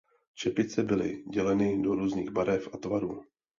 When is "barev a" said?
2.29-2.77